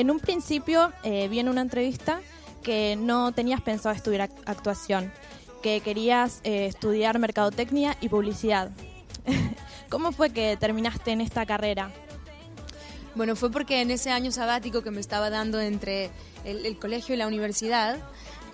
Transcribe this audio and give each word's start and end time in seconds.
En 0.00 0.10
un 0.10 0.18
principio 0.18 0.94
eh, 1.02 1.28
vi 1.28 1.40
en 1.40 1.48
una 1.50 1.60
entrevista 1.60 2.22
que 2.62 2.96
no 2.96 3.32
tenías 3.32 3.60
pensado 3.60 3.94
estudiar 3.94 4.30
actuación, 4.46 5.12
que 5.62 5.82
querías 5.82 6.40
eh, 6.42 6.64
estudiar 6.64 7.18
mercadotecnia 7.18 7.98
y 8.00 8.08
publicidad. 8.08 8.70
¿Cómo 9.90 10.12
fue 10.12 10.30
que 10.30 10.56
terminaste 10.56 11.10
en 11.10 11.20
esta 11.20 11.44
carrera? 11.44 11.92
Bueno, 13.14 13.36
fue 13.36 13.50
porque 13.50 13.82
en 13.82 13.90
ese 13.90 14.10
año 14.10 14.32
sabático 14.32 14.80
que 14.80 14.90
me 14.90 15.00
estaba 15.00 15.28
dando 15.28 15.60
entre 15.60 16.10
el, 16.46 16.78
colegio 16.78 17.14
y 17.14 17.18
la 17.18 17.26
universidad, 17.26 17.98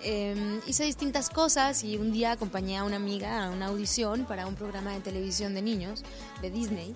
em, 0.03 0.59
hice 0.67 0.83
distintas 0.83 1.29
cosas 1.29 1.81
y 1.85 1.95
un 1.95 2.11
día 2.11 2.33
acompañé 2.33 2.77
a 2.77 2.83
una 2.83 2.97
amiga 2.97 3.45
a 3.45 3.51
una 3.51 3.67
audición 3.67 4.25
para 4.25 4.47
un 4.47 4.55
programa 4.55 4.91
de 4.91 4.99
televisión 4.99 5.53
de 5.53 5.61
niños 5.61 6.03
de 6.41 6.51
Disney 6.51 6.93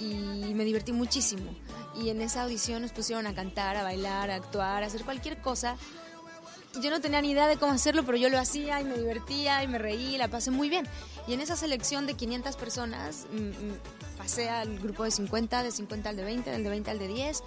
y 0.00 0.54
me 0.54 0.64
divertí 0.64 0.92
muchísimo. 0.92 1.54
Y 1.94 2.10
en 2.10 2.20
esa 2.20 2.42
audición 2.42 2.82
nos 2.82 2.92
pusieron 2.92 3.26
a 3.26 3.34
cantar, 3.34 3.76
a 3.76 3.82
bailar, 3.82 4.30
a 4.30 4.34
actuar, 4.34 4.82
a 4.82 4.86
hacer 4.86 5.04
cualquier 5.04 5.40
cosa. 5.40 5.76
Yo 6.82 6.90
no 6.90 7.00
tenía 7.00 7.22
ni 7.22 7.30
idea 7.30 7.46
de 7.46 7.56
cómo 7.56 7.72
hacerlo, 7.72 8.04
pero 8.04 8.18
yo 8.18 8.28
lo 8.28 8.38
hacía 8.38 8.80
y 8.80 8.84
me 8.84 8.98
divertía 8.98 9.62
y 9.62 9.68
me 9.68 9.78
reí 9.78 10.14
y 10.14 10.18
la 10.18 10.28
pasé 10.28 10.50
muy 10.50 10.68
bien. 10.68 10.86
Y 11.26 11.32
en 11.32 11.40
esa 11.40 11.56
selección 11.56 12.06
de 12.06 12.14
500 12.14 12.56
personas 12.56 13.26
mm, 13.32 13.38
mm, 13.38 14.18
pasé 14.18 14.50
al 14.50 14.78
grupo 14.78 15.04
de 15.04 15.10
50, 15.10 15.62
de 15.62 15.70
50 15.70 16.10
al 16.10 16.16
de 16.16 16.24
20, 16.24 16.50
del 16.50 16.64
de 16.64 16.68
20 16.68 16.90
al 16.90 16.98
de 16.98 17.08
10 17.08 17.42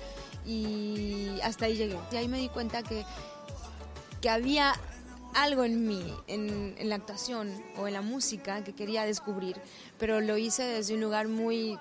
y 0.47 1.39
hasta 1.43 1.65
ahí 1.65 1.75
llegué. 1.75 1.99
Y 2.11 2.15
ahí 2.15 2.27
me 2.27 2.39
di 2.39 2.49
cuenta 2.49 2.81
que, 2.81 3.05
que 4.19 4.29
había 4.29 4.73
algo 5.35 5.63
en 5.63 5.87
mí, 5.87 6.11
en, 6.25 6.73
en, 6.79 6.89
la 6.89 6.95
actuación 6.95 7.53
o 7.77 7.87
en 7.87 7.93
la 7.93 8.01
música 8.01 8.63
que 8.63 8.73
quería 8.73 9.05
descubrir, 9.05 9.61
pero 9.99 10.21
lo 10.21 10.37
hice 10.37 10.63
desde 10.63 10.95
un 10.95 11.01
lugar 11.01 11.27
muy 11.27 11.77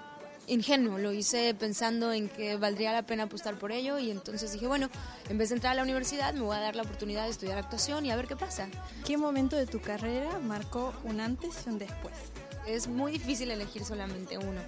ingenuo, 0.48 0.98
lo 0.98 1.12
hice 1.12 1.54
pensando 1.54 2.12
en 2.12 2.28
que 2.28 2.56
valdría 2.56 2.92
la 2.92 3.04
pena 3.06 3.24
apostar 3.24 3.58
por 3.58 3.72
ello 3.72 3.98
y 3.98 4.10
entonces 4.10 4.52
dije, 4.52 4.66
bueno, 4.66 4.88
en 5.28 5.38
vez 5.38 5.50
de 5.50 5.56
entrar 5.56 5.72
a 5.72 5.76
la 5.76 5.82
universidad 5.82 6.34
me 6.34 6.40
voy 6.40 6.56
a 6.56 6.60
dar 6.60 6.76
la 6.76 6.82
oportunidad 6.82 7.24
de 7.24 7.30
estudiar 7.30 7.58
actuación 7.58 8.06
y 8.06 8.10
a 8.10 8.16
ver 8.16 8.26
qué 8.26 8.36
pasa. 8.36 8.68
¿Qué 9.06 9.16
momento 9.16 9.56
de 9.56 9.66
tu 9.66 9.80
carrera 9.80 10.38
marcó 10.40 10.92
un 11.04 11.20
antes 11.20 11.54
y 11.66 11.70
un 11.70 11.78
después? 11.78 12.14
Es 12.66 12.86
muy 12.86 13.12
difícil 13.12 13.50
elegir 13.50 13.82
solamente 13.82 14.36
uno, 14.36 14.60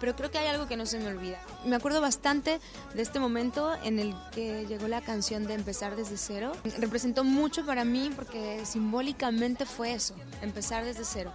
pero 0.00 0.16
creo 0.16 0.28
que 0.28 0.38
hay 0.38 0.48
algo 0.48 0.66
que 0.66 0.76
no 0.76 0.86
se 0.86 0.98
me 0.98 1.06
olvida. 1.06 1.40
Me 1.64 1.76
acuerdo 1.76 2.00
bastante 2.00 2.58
de 2.94 3.02
este 3.02 3.20
momento 3.20 3.72
en 3.84 4.00
el 4.00 4.12
que 4.32 4.66
llegó 4.66 4.88
la 4.88 5.02
canción 5.02 5.46
de 5.46 5.54
Empezar 5.54 5.94
desde 5.94 6.16
cero. 6.16 6.52
Representó 6.78 7.22
mucho 7.22 7.64
para 7.64 7.84
mí 7.84 8.10
porque 8.16 8.66
simbólicamente 8.66 9.66
fue 9.66 9.92
eso, 9.92 10.16
empezar 10.42 10.84
desde 10.84 11.04
cero 11.04 11.32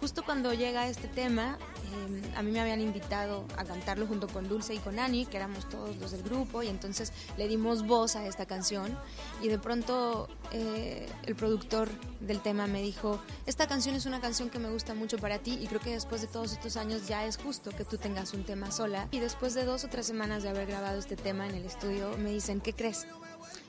justo 0.00 0.24
cuando 0.24 0.52
llega 0.52 0.88
este 0.88 1.08
tema, 1.08 1.58
em, 1.92 2.22
a 2.36 2.42
mí 2.42 2.50
me 2.50 2.60
habían 2.60 2.80
invitado 2.80 3.46
a 3.56 3.64
cantarlo 3.64 4.06
junto 4.06 4.28
con 4.28 4.48
Dulce 4.48 4.74
y 4.74 4.78
con 4.78 4.98
Ani, 4.98 5.26
que 5.26 5.36
éramos 5.36 5.68
todos 5.68 5.96
los 5.96 6.10
del 6.10 6.22
grupo, 6.22 6.62
y 6.62 6.68
entonces 6.68 7.12
le 7.36 7.48
dimos 7.48 7.86
voz 7.86 8.16
a 8.16 8.26
esta 8.26 8.46
canción. 8.46 8.96
Y 9.42 9.48
de 9.48 9.58
pronto 9.58 10.28
eh, 10.52 11.08
el 11.24 11.34
productor 11.34 11.88
del 12.20 12.40
tema 12.40 12.66
me 12.66 12.82
dijo, 12.82 13.20
esta 13.46 13.66
canción 13.66 13.94
es 13.94 14.06
una 14.06 14.20
canción 14.20 14.50
que 14.50 14.58
me 14.58 14.70
gusta 14.70 14.94
mucho 14.94 15.18
para 15.18 15.38
ti 15.38 15.58
y 15.60 15.66
creo 15.66 15.80
que 15.80 15.90
después 15.90 16.20
de 16.20 16.26
todos 16.26 16.52
estos 16.52 16.76
años 16.76 17.06
ya 17.06 17.24
es 17.26 17.36
justo 17.36 17.70
que 17.70 17.84
tú 17.84 17.98
tengas 17.98 18.34
un 18.34 18.44
tema 18.44 18.70
sola. 18.70 19.08
Y 19.10 19.20
después 19.20 19.54
de 19.54 19.64
dos 19.64 19.84
o 19.84 19.88
tres 19.88 20.06
semanas 20.06 20.42
de 20.42 20.50
haber 20.50 20.66
grabado 20.66 20.98
este 20.98 21.16
tema 21.16 21.46
en 21.46 21.54
el 21.54 21.64
estudio, 21.64 22.16
me 22.18 22.30
dicen, 22.30 22.60
¿qué 22.60 22.72
crees? 22.72 23.06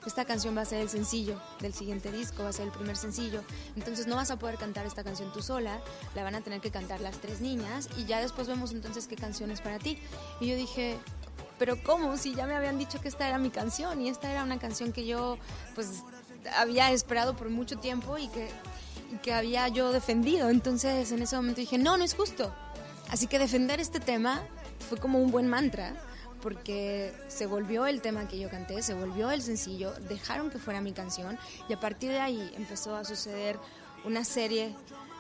Esta 0.05 0.25
canción 0.25 0.55
va 0.55 0.61
a 0.61 0.65
ser 0.65 0.81
el 0.81 0.89
sencillo 0.89 1.39
del 1.59 1.73
siguiente 1.73 2.11
disco, 2.11 2.43
va 2.43 2.49
a 2.49 2.53
ser 2.53 2.65
el 2.65 2.71
primer 2.71 2.95
sencillo. 2.95 3.43
Entonces 3.75 4.07
no 4.07 4.15
vas 4.15 4.31
a 4.31 4.39
poder 4.39 4.57
cantar 4.57 4.85
esta 4.85 5.03
canción 5.03 5.31
tú 5.33 5.41
sola, 5.41 5.79
la 6.15 6.23
van 6.23 6.35
a 6.35 6.41
tener 6.41 6.61
que 6.61 6.71
cantar 6.71 7.01
las 7.01 7.17
tres 7.19 7.41
niñas 7.41 7.89
y 7.97 8.05
ya 8.05 8.21
después 8.21 8.47
vemos 8.47 8.71
entonces 8.71 9.07
qué 9.07 9.15
canción 9.15 9.51
es 9.51 9.61
para 9.61 9.79
ti. 9.79 9.99
Y 10.39 10.47
yo 10.47 10.55
dije, 10.55 10.97
pero 11.59 11.81
¿cómo? 11.83 12.17
Si 12.17 12.33
ya 12.35 12.45
me 12.47 12.55
habían 12.55 12.77
dicho 12.77 13.01
que 13.01 13.07
esta 13.07 13.27
era 13.27 13.37
mi 13.37 13.49
canción 13.49 14.01
y 14.01 14.09
esta 14.09 14.31
era 14.31 14.43
una 14.43 14.59
canción 14.59 14.93
que 14.93 15.05
yo 15.05 15.37
pues 15.75 16.03
había 16.55 16.91
esperado 16.91 17.35
por 17.35 17.49
mucho 17.49 17.77
tiempo 17.77 18.17
y 18.17 18.27
que, 18.29 18.49
y 19.11 19.17
que 19.17 19.33
había 19.33 19.67
yo 19.67 19.91
defendido. 19.91 20.49
Entonces 20.49 21.11
en 21.11 21.21
ese 21.21 21.35
momento 21.35 21.59
dije, 21.59 21.77
no, 21.77 21.97
no 21.97 22.03
es 22.03 22.15
justo. 22.15 22.53
Así 23.09 23.27
que 23.27 23.39
defender 23.39 23.79
este 23.79 23.99
tema 23.99 24.41
fue 24.87 24.97
como 24.97 25.19
un 25.19 25.31
buen 25.31 25.47
mantra 25.47 25.93
porque 26.41 27.13
se 27.27 27.45
volvió 27.45 27.85
el 27.85 28.01
tema 28.01 28.27
que 28.27 28.39
yo 28.39 28.49
canté, 28.49 28.81
se 28.81 28.93
volvió 28.93 29.31
el 29.31 29.41
sencillo, 29.41 29.93
dejaron 30.07 30.49
que 30.49 30.59
fuera 30.59 30.81
mi 30.81 30.91
canción 30.91 31.37
y 31.69 31.73
a 31.73 31.79
partir 31.79 32.11
de 32.11 32.19
ahí 32.19 32.51
empezó 32.55 32.95
a 32.95 33.03
suceder 33.05 33.59
una 34.05 34.23
serie 34.23 34.75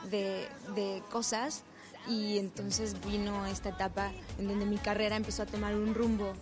de, 0.09 0.47
de 0.75 1.03
cosas 1.11 1.63
y 2.07 2.37
entonces 2.37 2.95
vino 3.05 3.45
esta 3.45 3.69
etapa 3.69 4.11
en 4.37 4.47
donde 4.47 4.65
mi 4.65 4.77
carrera 4.77 5.15
empezó 5.15 5.43
a 5.43 5.45
tomar 5.45 5.75
un 5.75 5.93
rumbo 5.93 6.33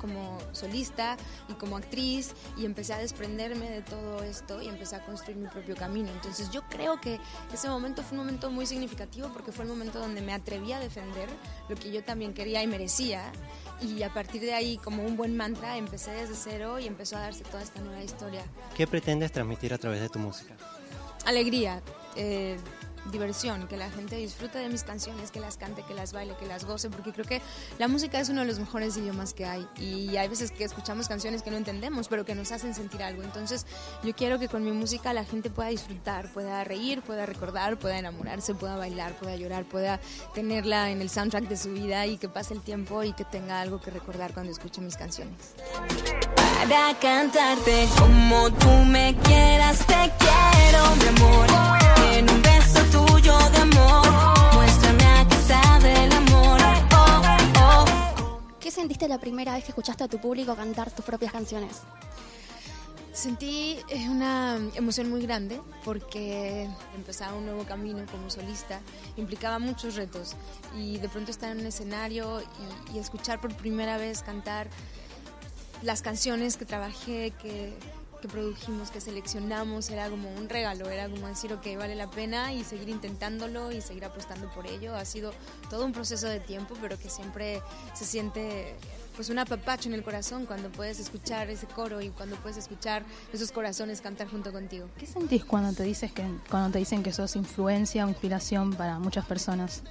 como 0.00 0.38
solista 0.52 1.16
y 1.48 1.52
como 1.54 1.76
actriz 1.76 2.32
y 2.56 2.64
empecé 2.64 2.94
a 2.94 2.98
desprenderme 2.98 3.70
de 3.70 3.82
todo 3.82 4.22
esto 4.22 4.60
y 4.62 4.68
empecé 4.68 4.96
a 4.96 5.04
construir 5.04 5.36
mi 5.36 5.48
propio 5.48 5.76
camino. 5.76 6.10
Entonces 6.10 6.50
yo 6.50 6.62
creo 6.62 7.00
que 7.00 7.20
ese 7.52 7.68
momento 7.68 8.02
fue 8.02 8.18
un 8.18 8.24
momento 8.24 8.50
muy 8.50 8.66
significativo 8.66 9.28
porque 9.28 9.52
fue 9.52 9.64
el 9.64 9.70
momento 9.70 9.98
donde 9.98 10.22
me 10.22 10.32
atreví 10.32 10.72
a 10.72 10.80
defender 10.80 11.28
lo 11.68 11.76
que 11.76 11.92
yo 11.92 12.02
también 12.02 12.32
quería 12.32 12.62
y 12.62 12.66
merecía 12.66 13.30
y 13.82 14.02
a 14.02 14.12
partir 14.12 14.40
de 14.42 14.54
ahí 14.54 14.78
como 14.78 15.04
un 15.04 15.16
buen 15.16 15.36
mantra 15.36 15.76
empecé 15.76 16.10
desde 16.12 16.34
cero 16.34 16.78
y 16.78 16.86
empezó 16.86 17.16
a 17.16 17.20
darse 17.20 17.44
toda 17.44 17.62
esta 17.62 17.80
nueva 17.80 18.02
historia. 18.02 18.42
¿Qué 18.76 18.86
pretendes 18.86 19.32
transmitir 19.32 19.72
a 19.74 19.78
través 19.78 20.00
de 20.00 20.08
tu 20.08 20.18
música? 20.18 20.54
Alegría. 21.24 21.82
Eh, 22.16 22.56
diversión, 23.10 23.66
que 23.66 23.76
la 23.76 23.90
gente 23.90 24.16
disfrute 24.16 24.58
de 24.58 24.68
mis 24.68 24.82
canciones, 24.82 25.30
que 25.30 25.40
las 25.40 25.56
cante, 25.56 25.82
que 25.82 25.94
las 25.94 26.12
baile, 26.12 26.34
que 26.38 26.46
las 26.46 26.64
goce, 26.64 26.90
porque 26.90 27.12
creo 27.12 27.26
que 27.26 27.40
la 27.78 27.88
música 27.88 28.20
es 28.20 28.28
uno 28.28 28.40
de 28.42 28.46
los 28.46 28.58
mejores 28.58 28.96
idiomas 28.96 29.34
que 29.34 29.46
hay 29.46 29.66
y 29.76 30.16
hay 30.16 30.28
veces 30.28 30.50
que 30.50 30.64
escuchamos 30.64 31.08
canciones 31.08 31.42
que 31.42 31.50
no 31.50 31.56
entendemos, 31.56 32.08
pero 32.08 32.24
que 32.24 32.34
nos 32.34 32.52
hacen 32.52 32.74
sentir 32.74 33.02
algo. 33.02 33.22
Entonces 33.22 33.66
yo 34.02 34.14
quiero 34.14 34.38
que 34.38 34.48
con 34.48 34.64
mi 34.64 34.72
música 34.72 35.12
la 35.12 35.24
gente 35.24 35.50
pueda 35.50 35.68
disfrutar, 35.70 36.32
pueda 36.32 36.64
reír, 36.64 37.02
pueda 37.02 37.26
recordar, 37.26 37.78
pueda 37.78 37.98
enamorarse, 37.98 38.54
pueda 38.54 38.76
bailar, 38.76 39.14
pueda 39.14 39.36
llorar, 39.36 39.64
pueda 39.64 40.00
tenerla 40.34 40.90
en 40.90 41.00
el 41.00 41.10
soundtrack 41.10 41.48
de 41.48 41.56
su 41.56 41.72
vida 41.72 42.06
y 42.06 42.18
que 42.18 42.28
pase 42.28 42.54
el 42.54 42.60
tiempo 42.60 43.02
y 43.02 43.12
que 43.12 43.24
tenga 43.24 43.60
algo 43.60 43.80
que 43.80 43.90
recordar 43.90 44.32
cuando 44.34 44.52
escuche 44.52 44.80
mis 44.80 44.96
canciones. 44.96 45.54
Para 46.60 46.98
cantarte 46.98 47.88
como 47.98 48.50
tú 48.52 48.70
me 48.86 49.16
primera 59.30 59.54
vez 59.54 59.62
que 59.62 59.70
escuchaste 59.70 60.02
a 60.02 60.08
tu 60.08 60.18
público 60.18 60.56
cantar 60.56 60.90
tus 60.90 61.04
propias 61.04 61.30
canciones? 61.30 61.82
Sentí 63.12 63.78
eh, 63.88 64.08
una 64.08 64.58
emoción 64.74 65.08
muy 65.08 65.22
grande 65.22 65.60
porque 65.84 66.68
empezaba 66.96 67.36
un 67.36 67.46
nuevo 67.46 67.64
camino 67.64 68.04
como 68.10 68.28
solista, 68.28 68.80
implicaba 69.16 69.60
muchos 69.60 69.94
retos 69.94 70.34
y 70.76 70.98
de 70.98 71.08
pronto 71.08 71.30
estar 71.30 71.52
en 71.52 71.60
un 71.60 71.66
escenario 71.66 72.42
y, 72.92 72.96
y 72.96 72.98
escuchar 72.98 73.40
por 73.40 73.54
primera 73.54 73.98
vez 73.98 74.22
cantar 74.22 74.68
las 75.82 76.02
canciones 76.02 76.56
que 76.56 76.64
trabajé, 76.64 77.32
que 77.40 77.72
que 78.20 78.28
produjimos, 78.28 78.90
que 78.90 79.00
seleccionamos, 79.00 79.90
era 79.90 80.08
como 80.08 80.30
un 80.32 80.48
regalo, 80.48 80.88
era 80.90 81.08
como 81.08 81.26
decir, 81.26 81.52
ok, 81.52 81.66
vale 81.76 81.94
la 81.94 82.10
pena 82.10 82.52
y 82.52 82.64
seguir 82.64 82.88
intentándolo 82.88 83.72
y 83.72 83.80
seguir 83.80 84.04
apostando 84.04 84.48
por 84.50 84.66
ello. 84.66 84.94
Ha 84.94 85.04
sido 85.04 85.32
todo 85.68 85.84
un 85.84 85.92
proceso 85.92 86.26
de 86.28 86.40
tiempo, 86.40 86.74
pero 86.80 86.98
que 86.98 87.08
siempre 87.10 87.62
se 87.94 88.04
siente 88.04 88.76
pues 89.16 89.28
un 89.28 89.38
apapacho 89.38 89.88
en 89.88 89.94
el 89.94 90.02
corazón 90.02 90.46
cuando 90.46 90.70
puedes 90.70 90.98
escuchar 90.98 91.50
ese 91.50 91.66
coro 91.66 92.00
y 92.00 92.10
cuando 92.10 92.36
puedes 92.36 92.56
escuchar 92.56 93.04
esos 93.32 93.52
corazones 93.52 94.00
cantar 94.00 94.28
junto 94.28 94.52
contigo. 94.52 94.88
¿Qué 94.98 95.06
sentís 95.06 95.44
cuando 95.44 95.72
te 95.72 95.82
dices 95.82 96.12
que 96.12 96.24
cuando 96.48 96.70
te 96.70 96.78
dicen 96.78 97.02
que 97.02 97.12
sos 97.12 97.36
influencia 97.36 98.06
o 98.06 98.08
inspiración 98.08 98.72
para 98.72 98.98
muchas 98.98 99.26
personas? 99.26 99.82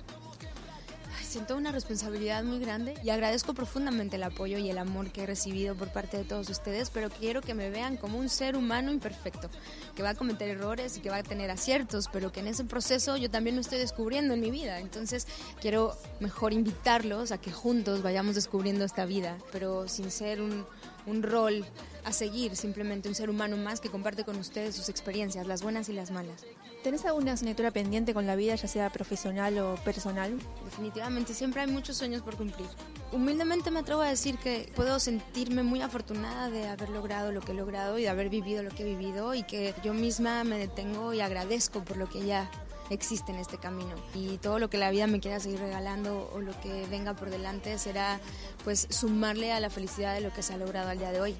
Siento 1.29 1.55
una 1.55 1.71
responsabilidad 1.71 2.43
muy 2.43 2.59
grande 2.59 2.95
y 3.03 3.11
agradezco 3.11 3.53
profundamente 3.53 4.15
el 4.15 4.23
apoyo 4.23 4.57
y 4.57 4.69
el 4.69 4.79
amor 4.79 5.11
que 5.11 5.23
he 5.23 5.25
recibido 5.27 5.75
por 5.75 5.89
parte 5.89 6.17
de 6.17 6.23
todos 6.23 6.49
ustedes, 6.49 6.89
pero 6.89 7.11
quiero 7.11 7.41
que 7.41 7.53
me 7.53 7.69
vean 7.69 7.97
como 7.97 8.17
un 8.17 8.29
ser 8.29 8.55
humano 8.55 8.91
imperfecto, 8.91 9.47
que 9.95 10.01
va 10.01 10.09
a 10.09 10.15
cometer 10.15 10.49
errores 10.49 10.97
y 10.97 11.01
que 11.01 11.11
va 11.11 11.17
a 11.17 11.23
tener 11.23 11.51
aciertos, 11.51 12.09
pero 12.11 12.31
que 12.31 12.39
en 12.39 12.47
ese 12.47 12.63
proceso 12.63 13.15
yo 13.15 13.29
también 13.29 13.55
lo 13.55 13.61
estoy 13.61 13.77
descubriendo 13.77 14.33
en 14.33 14.41
mi 14.41 14.49
vida. 14.49 14.79
Entonces 14.79 15.27
quiero 15.61 15.95
mejor 16.19 16.51
invitarlos 16.51 17.31
a 17.31 17.37
que 17.37 17.51
juntos 17.51 18.01
vayamos 18.01 18.33
descubriendo 18.33 18.83
esta 18.83 19.05
vida, 19.05 19.37
pero 19.51 19.87
sin 19.87 20.09
ser 20.09 20.41
un, 20.41 20.65
un 21.09 21.23
rol 21.23 21.65
a 22.03 22.13
seguir, 22.13 22.55
simplemente 22.55 23.09
un 23.09 23.15
ser 23.15 23.29
humano 23.29 23.57
más 23.57 23.81
que 23.81 23.89
comparte 23.89 24.23
con 24.23 24.37
ustedes 24.37 24.75
sus 24.75 24.89
experiencias, 24.89 25.47
las 25.47 25.61
buenas 25.61 25.89
y 25.89 25.93
las 25.93 26.11
malas. 26.11 26.45
¿Tenés 26.83 27.03
alguna 27.05 27.33
asignatura 27.33 27.71
pendiente 27.71 28.13
con 28.13 28.25
la 28.25 28.37
vida, 28.37 28.55
ya 28.55 28.67
sea 28.67 28.89
profesional 28.89 29.57
o 29.59 29.75
personal? 29.83 30.39
Definitivamente, 30.63 31.33
siempre 31.33 31.61
hay 31.61 31.67
muchos 31.67 31.97
sueños 31.97 32.21
por 32.21 32.37
cumplir. 32.37 32.67
Humildemente 33.11 33.69
me 33.69 33.79
atrevo 33.79 34.01
a 34.01 34.09
decir 34.09 34.37
que 34.37 34.71
puedo 34.75 34.97
sentirme 34.99 35.63
muy 35.63 35.81
afortunada 35.81 36.49
de 36.49 36.67
haber 36.67 36.89
logrado 36.89 37.31
lo 37.31 37.41
que 37.41 37.51
he 37.51 37.55
logrado 37.55 37.99
y 37.99 38.03
de 38.03 38.09
haber 38.09 38.29
vivido 38.29 38.63
lo 38.63 38.69
que 38.69 38.83
he 38.83 38.85
vivido 38.85 39.33
y 39.33 39.43
que 39.43 39.73
yo 39.83 39.93
misma 39.93 40.43
me 40.45 40.57
detengo 40.57 41.13
y 41.13 41.19
agradezco 41.19 41.83
por 41.83 41.97
lo 41.97 42.07
que 42.07 42.25
ya 42.25 42.49
existe 42.89 43.31
en 43.31 43.37
este 43.37 43.57
camino 43.57 43.95
y 44.15 44.37
todo 44.37 44.59
lo 44.59 44.69
que 44.69 44.77
la 44.77 44.91
vida 44.91 45.07
me 45.07 45.19
quiera 45.19 45.39
seguir 45.39 45.59
regalando 45.59 46.29
o 46.33 46.39
lo 46.39 46.59
que 46.61 46.85
venga 46.87 47.13
por 47.13 47.29
delante 47.29 47.77
será 47.77 48.19
pues 48.63 48.87
sumarle 48.89 49.51
a 49.51 49.59
la 49.59 49.69
felicidad 49.69 50.13
de 50.13 50.21
lo 50.21 50.33
que 50.33 50.41
se 50.41 50.53
ha 50.53 50.57
logrado 50.57 50.89
al 50.89 50.97
día 50.97 51.11
de 51.11 51.21
hoy. 51.21 51.35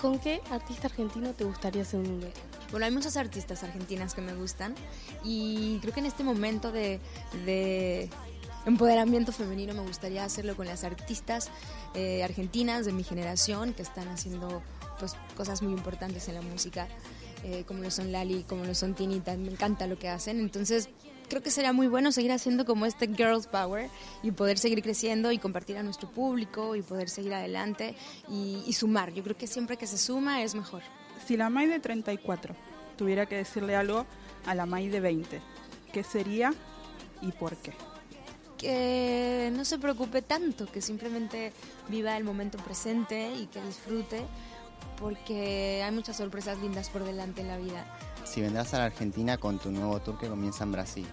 ¿Con 0.00 0.18
qué 0.18 0.40
artista 0.50 0.86
argentino 0.86 1.32
te 1.32 1.44
gustaría 1.44 1.82
hacer 1.82 2.00
un 2.00 2.20
dueto? 2.20 2.40
Bueno, 2.70 2.86
hay 2.86 2.92
muchas 2.92 3.16
artistas 3.16 3.62
argentinas 3.64 4.14
que 4.14 4.22
me 4.22 4.34
gustan 4.34 4.74
y 5.24 5.78
creo 5.80 5.92
que 5.92 6.00
en 6.00 6.06
este 6.06 6.24
momento 6.24 6.72
de, 6.72 7.00
de 7.44 8.08
empoderamiento 8.64 9.32
femenino 9.32 9.74
me 9.74 9.82
gustaría 9.82 10.24
hacerlo 10.24 10.56
con 10.56 10.66
las 10.66 10.84
artistas 10.84 11.50
eh, 11.94 12.22
argentinas 12.22 12.86
de 12.86 12.92
mi 12.92 13.02
generación 13.02 13.74
que 13.74 13.82
están 13.82 14.08
haciendo 14.08 14.62
pues 14.98 15.16
cosas 15.36 15.62
muy 15.62 15.72
importantes 15.72 16.28
en 16.28 16.34
la 16.36 16.42
música 16.42 16.88
eh, 17.44 17.64
como 17.66 17.82
lo 17.82 17.90
son 17.90 18.12
Lali, 18.12 18.44
como 18.48 18.64
lo 18.64 18.74
son 18.74 18.94
Tinita, 18.94 19.36
me 19.36 19.50
encanta 19.50 19.86
lo 19.86 19.98
que 19.98 20.08
hacen, 20.08 20.40
entonces 20.40 20.88
creo 21.28 21.42
que 21.42 21.50
sería 21.50 21.72
muy 21.72 21.86
bueno 21.86 22.12
seguir 22.12 22.32
haciendo 22.32 22.64
como 22.64 22.86
este 22.86 23.08
Girls 23.08 23.46
Power 23.46 23.88
y 24.22 24.32
poder 24.32 24.58
seguir 24.58 24.82
creciendo 24.82 25.32
y 25.32 25.38
compartir 25.38 25.78
a 25.78 25.82
nuestro 25.82 26.10
público 26.10 26.76
y 26.76 26.82
poder 26.82 27.08
seguir 27.08 27.34
adelante 27.34 27.94
y, 28.28 28.62
y 28.66 28.72
sumar, 28.74 29.12
yo 29.12 29.22
creo 29.22 29.36
que 29.36 29.46
siempre 29.46 29.76
que 29.76 29.86
se 29.86 29.98
suma 29.98 30.42
es 30.42 30.54
mejor. 30.54 30.82
Si 31.26 31.36
la 31.36 31.50
May 31.50 31.66
de 31.66 31.80
34 31.80 32.54
tuviera 32.96 33.26
que 33.26 33.36
decirle 33.36 33.76
algo 33.76 34.06
a 34.44 34.54
la 34.54 34.66
May 34.66 34.88
de 34.88 35.00
20, 35.00 35.40
¿qué 35.92 36.04
sería 36.04 36.52
y 37.22 37.32
por 37.32 37.56
qué? 37.56 37.72
que 38.62 39.50
no 39.52 39.64
se 39.64 39.76
preocupe 39.76 40.22
tanto, 40.22 40.70
que 40.70 40.80
simplemente 40.80 41.52
viva 41.88 42.16
el 42.16 42.22
momento 42.22 42.58
presente 42.58 43.34
y 43.34 43.46
que 43.46 43.60
disfrute, 43.60 44.24
porque 45.02 45.82
hay 45.84 45.92
muchas 45.92 46.16
sorpresas 46.16 46.58
lindas 46.58 46.88
por 46.88 47.04
delante 47.04 47.40
en 47.40 47.48
la 47.48 47.58
vida. 47.58 47.84
Si 48.24 48.40
vendrás 48.40 48.72
a 48.72 48.78
la 48.78 48.84
Argentina 48.84 49.36
con 49.36 49.58
tu 49.58 49.72
nuevo 49.72 50.00
tour 50.00 50.16
que 50.16 50.28
comienza 50.28 50.62
en 50.62 50.72
Brasil. 50.72 51.06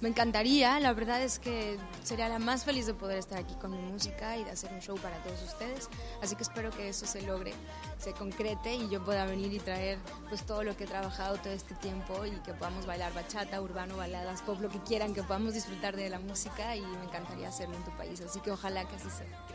Me 0.00 0.10
encantaría, 0.10 0.78
la 0.80 0.92
verdad 0.92 1.22
es 1.22 1.38
que 1.38 1.78
sería 2.02 2.28
la 2.28 2.38
más 2.38 2.64
feliz 2.64 2.86
de 2.86 2.92
poder 2.92 3.18
estar 3.18 3.38
aquí 3.38 3.54
con 3.54 3.70
mi 3.70 3.78
música 3.78 4.36
y 4.36 4.44
de 4.44 4.50
hacer 4.50 4.70
un 4.72 4.80
show 4.80 4.96
para 4.98 5.22
todos 5.22 5.42
ustedes, 5.42 5.88
así 6.22 6.36
que 6.36 6.42
espero 6.42 6.70
que 6.70 6.90
eso 6.90 7.06
se 7.06 7.22
logre, 7.22 7.54
se 7.96 8.12
concrete 8.12 8.74
y 8.74 8.90
yo 8.90 9.02
pueda 9.02 9.24
venir 9.24 9.54
y 9.54 9.58
traer 9.58 9.98
pues 10.28 10.44
todo 10.44 10.64
lo 10.64 10.76
que 10.76 10.84
he 10.84 10.86
trabajado 10.86 11.38
todo 11.38 11.54
este 11.54 11.74
tiempo 11.76 12.26
y 12.26 12.32
que 12.42 12.52
podamos 12.52 12.84
bailar 12.84 13.14
bachata, 13.14 13.58
urbano, 13.62 13.96
baladas, 13.96 14.42
pop, 14.42 14.60
lo 14.60 14.68
que 14.68 14.80
quieran, 14.80 15.14
que 15.14 15.22
podamos 15.22 15.54
disfrutar 15.54 15.96
de 15.96 16.10
la 16.10 16.18
música 16.18 16.76
y 16.76 16.82
me 16.82 17.04
encantaría 17.04 17.48
hacerlo 17.48 17.76
en 17.76 17.84
tu 17.84 17.96
país, 17.96 18.20
así 18.20 18.40
que 18.40 18.50
ojalá 18.50 18.86
que 18.86 18.96
así 18.96 19.08
sea. 19.08 19.46